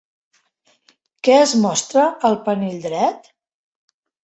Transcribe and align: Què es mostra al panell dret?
Què 1.27 1.35
es 1.41 1.53
mostra 1.67 2.07
al 2.31 2.41
panell 2.51 2.83
dret? 2.89 3.33